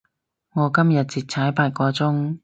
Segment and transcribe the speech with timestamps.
[0.55, 2.39] 我今日直踩八個鐘